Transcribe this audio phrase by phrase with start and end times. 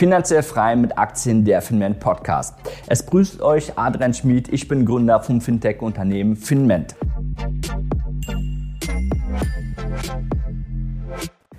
[0.00, 2.54] Finanziell frei mit Aktien der Finment Podcast.
[2.86, 6.96] Es grüßt euch Adrian Schmid, ich bin Gründer vom Fintech-Unternehmen Finment.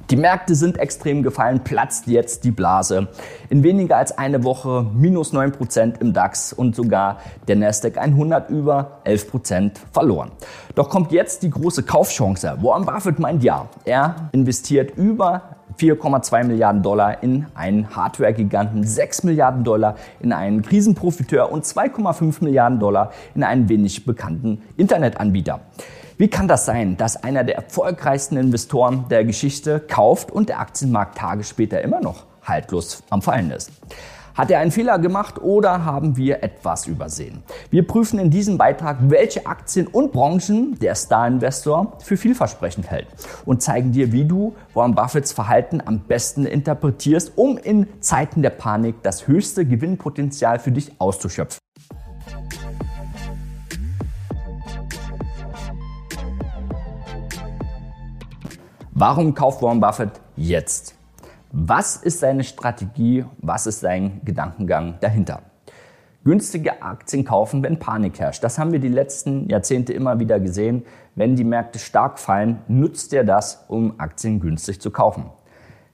[0.09, 3.09] Die Märkte sind extrem gefallen, platzt jetzt die Blase.
[3.51, 9.01] In weniger als eine Woche minus 9% im DAX und sogar der Nasdaq 100 über
[9.05, 10.31] 11% verloren.
[10.73, 12.57] Doch kommt jetzt die große Kaufchance.
[12.59, 19.63] Warren Buffett meint ja, er investiert über 4,2 Milliarden Dollar in einen Hardware-Giganten, 6 Milliarden
[19.63, 25.61] Dollar in einen Krisenprofiteur und 2,5 Milliarden Dollar in einen wenig bekannten Internetanbieter.
[26.17, 31.17] Wie kann das sein, dass einer der erfolgreichsten Investoren der Geschichte kauft und der Aktienmarkt
[31.17, 33.71] Tage später immer noch haltlos am Fallen ist?
[34.33, 37.43] Hat er einen Fehler gemacht oder haben wir etwas übersehen?
[37.69, 43.07] Wir prüfen in diesem Beitrag, welche Aktien und Branchen der Star-Investor für vielversprechend hält
[43.45, 48.51] und zeigen dir, wie du Warren Buffetts Verhalten am besten interpretierst, um in Zeiten der
[48.51, 51.59] Panik das höchste Gewinnpotenzial für dich auszuschöpfen.
[58.93, 61.00] Warum kauft Warren Buffett jetzt?
[61.53, 63.25] Was ist seine Strategie?
[63.39, 65.41] Was ist sein Gedankengang dahinter?
[66.23, 68.41] Günstige Aktien kaufen, wenn Panik herrscht.
[68.41, 70.85] Das haben wir die letzten Jahrzehnte immer wieder gesehen.
[71.15, 75.25] Wenn die Märkte stark fallen, nutzt er das, um Aktien günstig zu kaufen.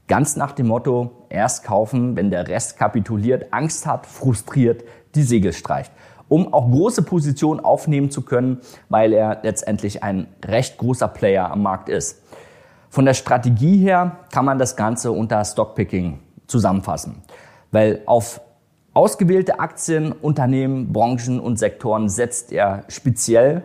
[0.07, 4.83] Ganz nach dem Motto, erst kaufen, wenn der Rest kapituliert, Angst hat, frustriert,
[5.15, 5.91] die Segel streicht.
[6.27, 11.63] Um auch große Positionen aufnehmen zu können, weil er letztendlich ein recht großer Player am
[11.63, 12.21] Markt ist.
[12.89, 17.23] Von der Strategie her kann man das Ganze unter Stockpicking zusammenfassen,
[17.71, 18.41] weil auf
[18.93, 23.63] ausgewählte Aktien, Unternehmen, Branchen und Sektoren setzt er speziell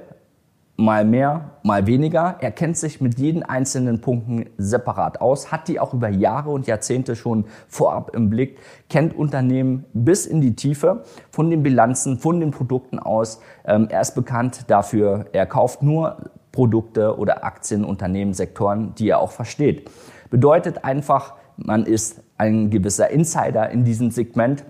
[0.77, 2.37] mal mehr, mal weniger.
[2.41, 6.67] Er kennt sich mit jeden einzelnen Punkten separat aus, hat die auch über Jahre und
[6.67, 12.41] Jahrzehnte schon vorab im Blick, kennt Unternehmen bis in die Tiefe von den Bilanzen, von
[12.41, 13.41] den Produkten aus.
[13.65, 19.19] Ähm, er ist bekannt dafür, er kauft nur Produkte oder Aktien, Unternehmen, Sektoren, die er
[19.19, 19.91] auch versteht.
[20.31, 24.65] Bedeutet einfach, man ist ein gewisser Insider in diesem Segment.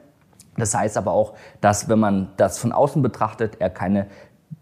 [0.57, 4.07] Das heißt aber auch, dass wenn man das von außen betrachtet, er keine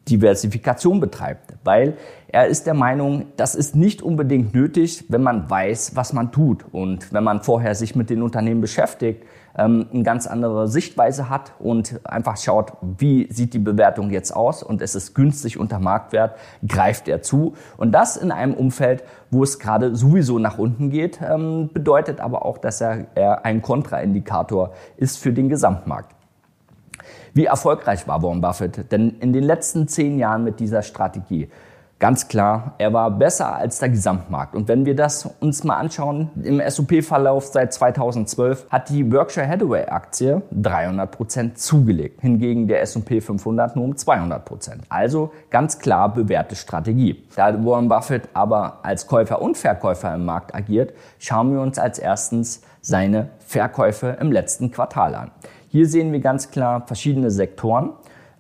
[0.09, 1.97] Diversifikation betreibt, weil
[2.29, 6.65] er ist der Meinung, das ist nicht unbedingt nötig, wenn man weiß, was man tut
[6.73, 9.25] und wenn man vorher sich mit den Unternehmen beschäftigt,
[9.57, 14.63] ähm, eine ganz andere Sichtweise hat und einfach schaut, wie sieht die Bewertung jetzt aus
[14.63, 17.55] und es ist günstig unter Marktwert, greift er zu.
[17.77, 22.45] Und das in einem Umfeld, wo es gerade sowieso nach unten geht, ähm, bedeutet aber
[22.45, 26.15] auch, dass er, er ein Kontraindikator ist für den Gesamtmarkt.
[27.33, 31.49] Wie erfolgreich war Warren Buffett denn in den letzten zehn Jahren mit dieser Strategie?
[32.01, 34.55] Ganz klar, er war besser als der Gesamtmarkt.
[34.55, 39.85] Und wenn wir das uns mal anschauen, im SOP-Verlauf seit 2012 hat die Berkshire Hathaway
[39.85, 42.23] Aktie 300 Prozent zugelegt.
[42.23, 44.83] Hingegen der S&P 500 nur um 200 Prozent.
[44.89, 47.23] Also ganz klar bewährte Strategie.
[47.37, 51.99] Da Warren Buffett aber als Käufer und Verkäufer im Markt agiert, schauen wir uns als
[51.99, 55.33] erstens seine Verkäufe im letzten Quartal an.
[55.69, 57.91] Hier sehen wir ganz klar verschiedene Sektoren.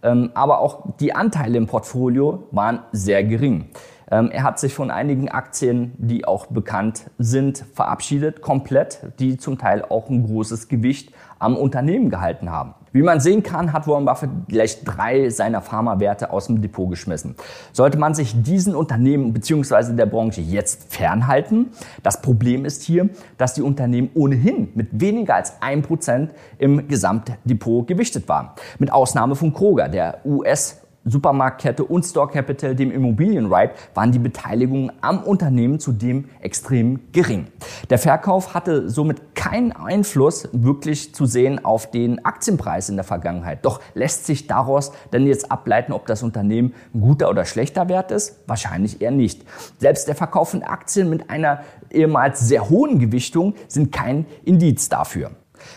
[0.03, 3.71] Ähm, aber auch die Anteile im Portfolio waren sehr gering.
[4.11, 9.59] Ähm, er hat sich von einigen Aktien, die auch bekannt sind, verabschiedet, komplett, die zum
[9.59, 12.75] Teil auch ein großes Gewicht am Unternehmen gehalten haben.
[12.93, 17.37] Wie man sehen kann, hat Warren Buffett gleich drei seiner Pharmawerte aus dem Depot geschmissen.
[17.73, 19.95] Sollte man sich diesen Unternehmen bzw.
[19.95, 21.71] der Branche jetzt fernhalten?
[22.03, 23.09] Das Problem ist hier,
[23.39, 28.51] dass die Unternehmen ohnehin mit weniger als ein Prozent im Gesamtdepot gewichtet waren.
[28.81, 34.93] Mit Ausnahme von Kroger, der US Supermarktkette und Store Capital, dem Immobilienright, waren die Beteiligungen
[35.01, 37.47] am Unternehmen zudem extrem gering.
[37.89, 43.65] Der Verkauf hatte somit keinen Einfluss wirklich zu sehen auf den Aktienpreis in der Vergangenheit.
[43.65, 48.11] Doch lässt sich daraus denn jetzt ableiten, ob das Unternehmen ein guter oder schlechter Wert
[48.11, 48.41] ist?
[48.47, 49.45] Wahrscheinlich eher nicht.
[49.79, 51.61] Selbst der Verkauf von Aktien mit einer
[51.91, 55.31] ehemals sehr hohen Gewichtung sind kein Indiz dafür.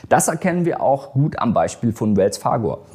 [0.10, 2.86] Das erkennen wir auch gut am Beispiel von Wells Fargo.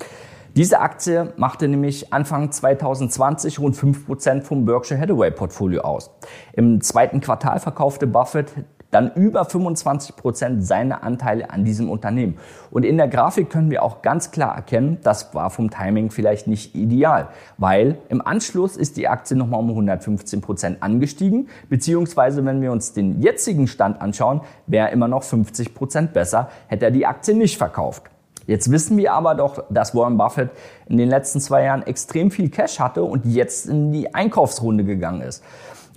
[0.58, 6.10] Diese Aktie machte nämlich Anfang 2020 rund 5% vom Berkshire Hathaway Portfolio aus.
[6.52, 8.52] Im zweiten Quartal verkaufte Buffett
[8.90, 12.38] dann über 25 Prozent seiner Anteile an diesem Unternehmen.
[12.72, 16.48] Und in der Grafik können wir auch ganz klar erkennen, das war vom Timing vielleicht
[16.48, 22.60] nicht ideal, weil im Anschluss ist die Aktie nochmal um 115 Prozent angestiegen, beziehungsweise wenn
[22.62, 27.06] wir uns den jetzigen Stand anschauen, wäre immer noch 50 Prozent besser, hätte er die
[27.06, 28.10] Aktie nicht verkauft.
[28.48, 30.48] Jetzt wissen wir aber doch, dass Warren Buffett
[30.88, 35.20] in den letzten zwei Jahren extrem viel Cash hatte und jetzt in die Einkaufsrunde gegangen
[35.20, 35.44] ist.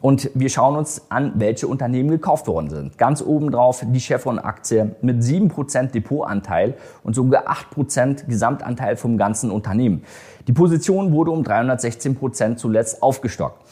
[0.01, 2.98] Und wir schauen uns an, welche Unternehmen gekauft worden sind.
[2.98, 10.03] Ganz oben drauf die Chevron-Aktie mit 7% Depotanteil und sogar 8% Gesamtanteil vom ganzen Unternehmen.
[10.48, 13.63] Die Position wurde um 316% zuletzt aufgestockt.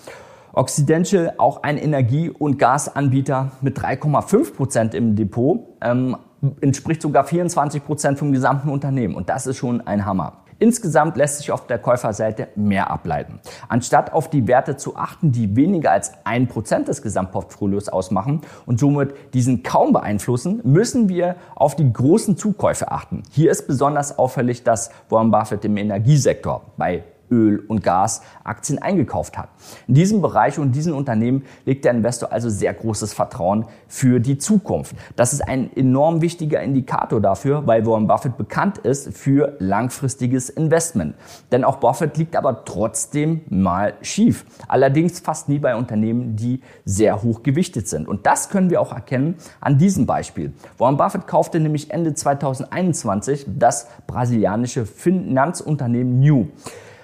[0.53, 6.15] Occidental, auch ein Energie- und Gasanbieter mit 3,5% im Depot, ähm,
[6.61, 9.15] entspricht sogar 24% vom gesamten Unternehmen.
[9.15, 10.43] Und das ist schon ein Hammer.
[10.61, 13.39] Insgesamt lässt sich auf der Käuferseite mehr ableiten.
[13.69, 18.77] Anstatt auf die Werte zu achten, die weniger als ein Prozent des Gesamtportfolios ausmachen und
[18.77, 23.23] somit diesen kaum beeinflussen, müssen wir auf die großen Zukäufe achten.
[23.31, 29.37] Hier ist besonders auffällig, dass Warren Buffett im Energiesektor bei Öl und Gas Aktien eingekauft
[29.37, 29.49] hat.
[29.87, 34.37] In diesem Bereich und diesen Unternehmen legt der Investor also sehr großes Vertrauen für die
[34.37, 34.95] Zukunft.
[35.15, 41.15] Das ist ein enorm wichtiger Indikator dafür, weil Warren Buffett bekannt ist für langfristiges Investment.
[41.51, 44.45] Denn auch Buffett liegt aber trotzdem mal schief.
[44.67, 48.07] Allerdings fast nie bei Unternehmen, die sehr hoch gewichtet sind.
[48.07, 50.53] Und das können wir auch erkennen an diesem Beispiel.
[50.77, 56.47] Warren Buffett kaufte nämlich Ende 2021 das brasilianische Finanzunternehmen New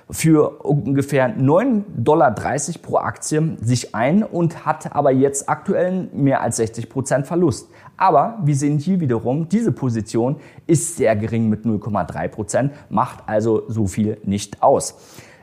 [0.10, 2.36] für ungefähr 9,30 Dollar
[2.82, 7.70] pro Aktie sich ein und hat aber jetzt aktuell mehr als 60 Prozent Verlust.
[7.98, 10.38] Aber wir sehen hier wiederum, diese Position
[10.68, 14.96] ist sehr gering mit 0,3 Prozent, macht also so viel nicht aus.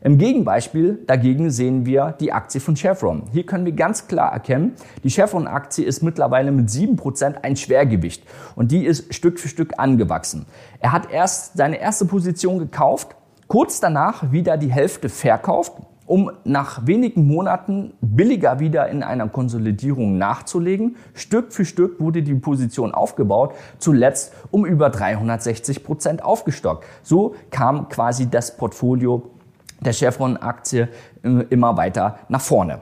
[0.04, 3.22] Im Gegenbeispiel dagegen sehen wir die Aktie von Chevron.
[3.30, 4.72] Hier können wir ganz klar erkennen,
[5.04, 8.24] die Chevron-Aktie ist mittlerweile mit 7% ein Schwergewicht
[8.56, 10.46] und die ist Stück für Stück angewachsen.
[10.80, 13.14] Er hat erst seine erste Position gekauft,
[13.52, 15.74] kurz danach wieder die Hälfte verkauft,
[16.06, 20.96] um nach wenigen Monaten billiger wieder in einer Konsolidierung nachzulegen.
[21.12, 26.86] Stück für Stück wurde die Position aufgebaut, zuletzt um über 360 Prozent aufgestockt.
[27.02, 29.30] So kam quasi das Portfolio
[29.82, 30.88] der Chevron-Aktie
[31.50, 32.80] immer weiter nach vorne.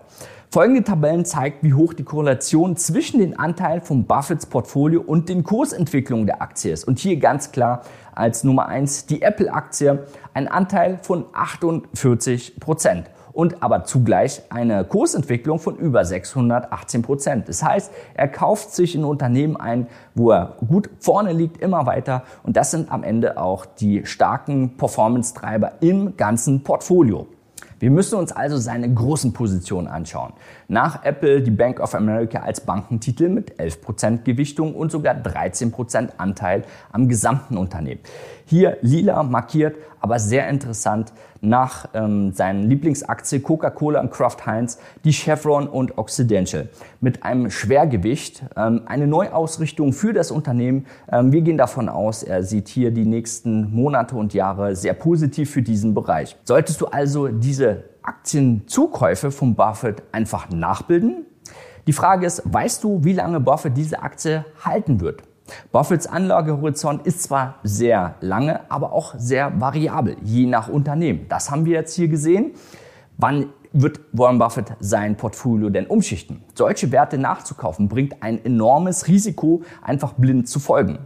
[0.52, 5.44] Folgende Tabellen zeigt, wie hoch die Korrelation zwischen den Anteil von Buffetts Portfolio und den
[5.44, 6.88] Kursentwicklungen der Aktie ist.
[6.88, 7.82] Und hier ganz klar
[8.16, 15.60] als Nummer eins die Apple-Aktie, ein Anteil von 48 Prozent und aber zugleich eine Kursentwicklung
[15.60, 17.48] von über 618 Prozent.
[17.48, 19.86] Das heißt, er kauft sich in Unternehmen ein,
[20.16, 24.76] wo er gut vorne liegt, immer weiter und das sind am Ende auch die starken
[24.76, 27.28] Performance-Treiber im ganzen Portfolio.
[27.80, 30.34] Wir müssen uns also seine großen Positionen anschauen.
[30.68, 36.64] Nach Apple die Bank of America als Bankentitel mit 11% Gewichtung und sogar 13% Anteil
[36.92, 38.00] am gesamten Unternehmen.
[38.50, 45.12] Hier lila markiert, aber sehr interessant nach ähm, seinen Lieblingsaktie Coca-Cola und Kraft Heinz, die
[45.12, 46.68] Chevron und Occidental.
[47.00, 50.86] Mit einem Schwergewicht, ähm, eine Neuausrichtung für das Unternehmen.
[51.12, 55.52] Ähm, wir gehen davon aus, er sieht hier die nächsten Monate und Jahre sehr positiv
[55.52, 56.36] für diesen Bereich.
[56.42, 61.24] Solltest du also diese Aktienzukäufe von Buffett einfach nachbilden?
[61.86, 65.22] Die Frage ist, weißt du, wie lange Buffett diese Aktie halten wird?
[65.72, 71.26] Buffetts Anlagehorizont ist zwar sehr lange, aber auch sehr variabel, je nach Unternehmen.
[71.28, 72.52] Das haben wir jetzt hier gesehen.
[73.16, 76.42] Wann wird Warren Buffett sein Portfolio denn umschichten?
[76.54, 80.98] Solche Werte nachzukaufen bringt ein enormes Risiko, einfach blind zu folgen.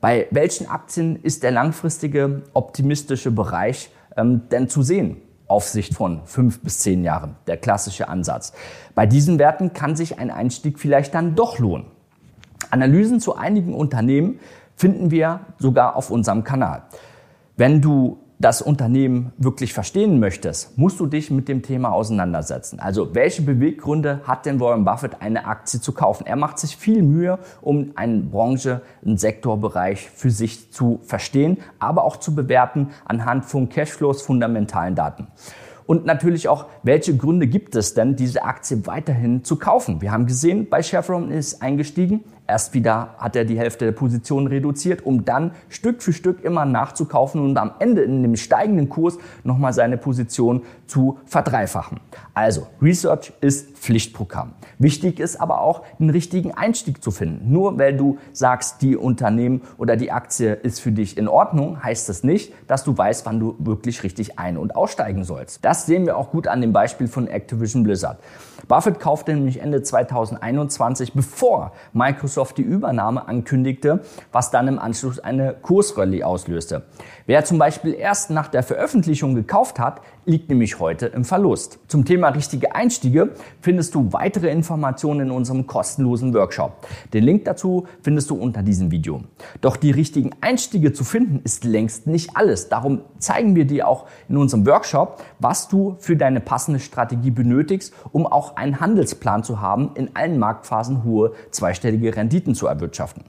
[0.00, 5.22] Bei welchen Aktien ist der langfristige optimistische Bereich ähm, denn zu sehen?
[5.52, 8.54] auf Sicht von fünf bis zehn Jahren, der klassische Ansatz.
[8.94, 11.91] Bei diesen Werten kann sich ein Einstieg vielleicht dann doch lohnen.
[12.70, 14.40] Analysen zu einigen Unternehmen
[14.76, 16.82] finden wir sogar auf unserem Kanal.
[17.56, 22.80] Wenn du das Unternehmen wirklich verstehen möchtest, musst du dich mit dem Thema auseinandersetzen.
[22.80, 26.26] Also welche Beweggründe hat denn Warren Buffett, eine Aktie zu kaufen?
[26.26, 32.02] Er macht sich viel Mühe, um eine Branche, einen Sektorbereich für sich zu verstehen, aber
[32.02, 35.28] auch zu bewerten anhand von Cashflows, fundamentalen Daten.
[35.86, 40.00] Und natürlich auch, welche Gründe gibt es denn, diese Aktie weiterhin zu kaufen?
[40.00, 44.46] Wir haben gesehen, bei Chevron ist eingestiegen, Erst wieder hat er die Hälfte der Position
[44.46, 49.16] reduziert, um dann Stück für Stück immer nachzukaufen und am Ende in dem steigenden Kurs
[49.42, 52.00] nochmal seine Position zu verdreifachen.
[52.34, 54.52] Also, Research ist Pflichtprogramm.
[54.78, 57.50] Wichtig ist aber auch, den richtigen Einstieg zu finden.
[57.50, 62.10] Nur weil du sagst, die Unternehmen oder die Aktie ist für dich in Ordnung, heißt
[62.10, 65.64] das nicht, dass du weißt, wann du wirklich richtig ein- und aussteigen sollst.
[65.64, 68.18] Das sehen wir auch gut an dem Beispiel von Activision Blizzard.
[68.68, 74.00] Buffett kaufte nämlich Ende 2021, bevor Microsoft die Übernahme ankündigte,
[74.30, 76.84] was dann im Anschluss eine Kursrallye auslöste.
[77.26, 81.78] Wer zum Beispiel erst nach der Veröffentlichung gekauft hat, liegt nämlich heute im Verlust.
[81.88, 86.86] Zum Thema richtige Einstiege findest du weitere Informationen in unserem kostenlosen Workshop.
[87.12, 89.22] Den Link dazu findest du unter diesem Video.
[89.60, 92.68] Doch die richtigen Einstiege zu finden ist längst nicht alles.
[92.68, 97.92] Darum zeigen wir dir auch in unserem Workshop, was du für deine passende Strategie benötigst,
[98.12, 103.24] um auch auch einen Handelsplan zu haben, in allen Marktphasen hohe zweistellige Renditen zu erwirtschaften.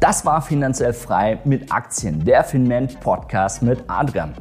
[0.00, 4.32] Das war finanziell frei mit Aktien, der Finment Podcast mit Adrian.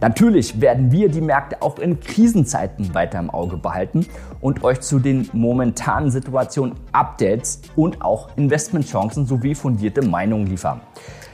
[0.00, 4.06] Natürlich werden wir die Märkte auch in Krisenzeiten weiter im Auge behalten
[4.40, 10.80] und euch zu den momentanen Situationen Updates und auch Investmentchancen sowie fundierte Meinungen liefern.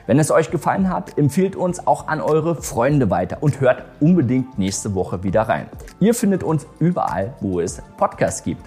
[0.08, 4.58] Wenn es euch gefallen hat, empfiehlt uns auch an eure Freunde weiter und hört unbedingt
[4.58, 5.66] nächste Woche wieder rein.
[6.00, 8.62] Ihr findet uns überall, wo es Podcasts gibt.